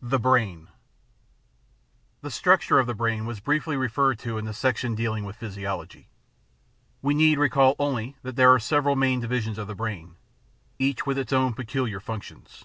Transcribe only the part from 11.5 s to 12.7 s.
peculiar functions.